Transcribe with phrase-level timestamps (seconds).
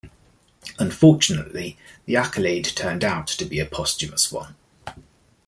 [0.79, 4.55] Unfortunately the accolade turned out to be a posthumous one.